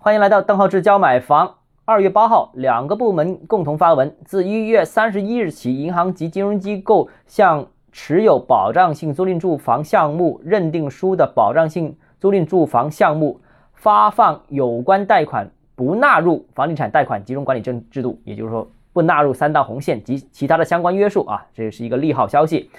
[0.00, 1.56] 欢迎来到邓浩志教买房。
[1.84, 13.40] 二月八号，两个部门共同发文，自一月三十一日起，银行及金融机构向持有保障性租赁住房项目认定书的保障性租赁住房项目
[13.74, 22.70] 发放有关贷款不纳入房地产贷款集中管理制制度，也就是说不纳入三道红线及其他的相关约束啊，这是一个利好消息。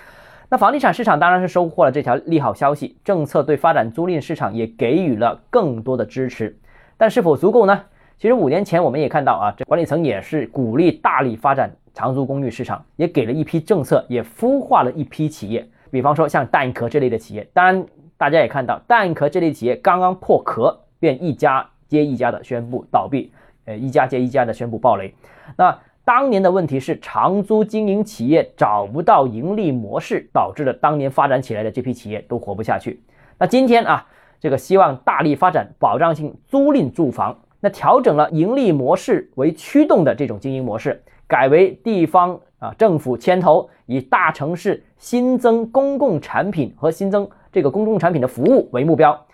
[0.48, 6.58] 那房地产市场当然是收获了这条利好消息，政策对发展租赁市场也给予了更多的支持，
[7.00, 7.82] 但是否足够呢？
[8.18, 17.48] 其实五年前我们也看到啊，这管理层也是鼓励大力发展长租公寓市场，也给了一批政策，也孵化了一批企业，比方说像蛋壳这类的企业。
[17.54, 17.86] 当然，
[18.18, 23.32] 大家也看到蛋壳这类企业刚刚破壳，便一家接一家的宣布倒闭，
[23.64, 25.16] 呃，一家接一家的宣布暴雷。
[25.56, 33.02] 那当年的问题是长租经营企业找不到盈利模式，导致了当年发展起来的这批企业都活不下去。
[33.38, 34.06] 那今天啊，
[34.40, 37.38] 这个希望大力发展保障性租赁住房。
[37.62, 49.26] 那调整了盈利模式为驱动的这种经营模式，改为地方啊政府牵头，以大城市新增公共产品和新增这个公共产品的服务为目标，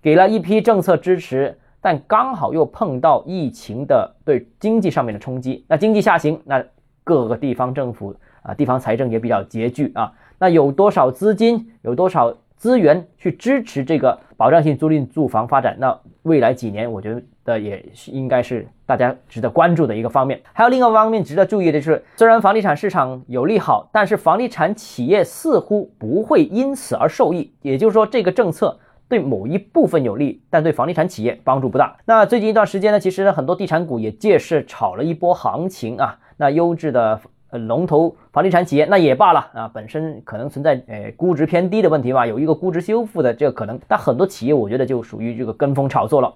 [0.00, 6.64] 给了一批政策支持，但刚好又碰到疫情的对经济上面的冲击，那经济下行，那
[7.04, 15.76] 各个地方政府啊地方财政也比较拮据啊，那有多少资金，有多少资源去支持这个保障性租赁住房发展？
[15.78, 17.22] 那未来几年，我觉得。
[17.60, 20.40] 也是应该是大家值得关注的一个方面。
[20.54, 27.52] 还有另外一方面值得注意的是，虽然房地产市场有利好，但是房地产企业似乎不会因此而受益。
[27.60, 28.78] 也就是说，这个政策
[29.10, 31.94] 对某一部分有利，但对房地产企业帮助不大。
[32.06, 36.18] 那最近一段时间呢，其实很多地产股也借势炒了一波行情啊。
[36.38, 37.20] 那优质的
[37.58, 43.78] 龙头房地产企业那也罢了啊，本身可能存在呃估值偏低的问题吧，有一个估值修复的这个可能。
[43.88, 46.34] 但很多企业我觉得就属于这个跟风炒作了。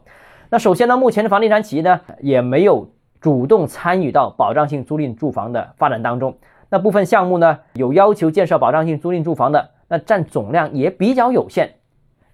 [0.50, 6.36] 那首先呢，目前的房地产企业呢也没有主动参与到保障性租赁住房的发展当中。
[6.70, 11.74] 那部分项目呢有要求建设保障性租赁住房的，那占总量也比较有限。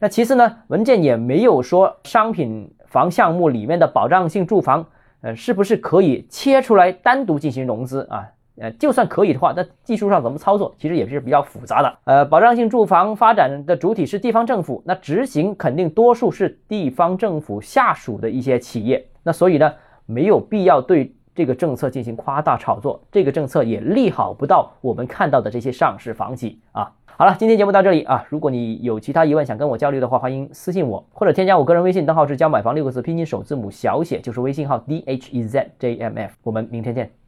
[0.00, 4.86] 那其次呢，文件也没有说商品房项目里面的保障性住房，
[5.22, 8.28] 呃，是不是可以切出来单独进行融资啊？
[8.56, 11.98] 呃，就算可以的话，那技术上怎么操作，其实也是比较复杂的。
[12.04, 19.72] 呃，保障性住房发展的主体是地方政府，那执行肯定多数是地方政府下属的一些企业，那所以呢，
[20.06, 23.02] 没有必要对这个政策进行夸大炒作。
[23.10, 26.92] 这个政策也利好不到我们看到的这些上市房企啊。
[27.16, 36.32] 好了，今天节目到这里啊，如果你有其他疑问想跟我交流的话，欢迎私信我或者添加我个人微信，账号是教买房六个字拼音首字母小写，就是微信号 d h e z j m f。
[36.42, 37.23] 我们明天见。